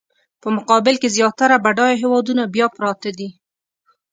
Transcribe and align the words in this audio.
په 0.41 0.47
مقابل 0.57 0.95
کې 1.01 1.13
زیاتره 1.17 1.55
بډایه 1.65 1.99
هېوادونه 2.01 2.43
بیا 2.53 2.67
پراته 2.75 3.09
دي. 3.17 3.29